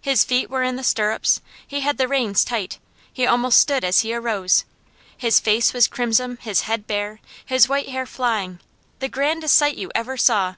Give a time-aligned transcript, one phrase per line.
[0.00, 2.80] His feet were in the stirrups, he had the reins tight,
[3.12, 4.64] he almost stood as he arose,
[5.16, 8.58] his face was crimson, his head bare, his white hair flying,
[8.98, 10.56] the grandest sight you ever saw.